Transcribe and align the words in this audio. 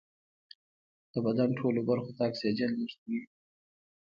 د 1.13 1.15
بدن 1.25 1.49
ټولو 1.59 1.79
برخو 1.89 2.11
ته 2.17 2.21
اکسیجن 2.29 2.71
لېږدوي 2.79 3.21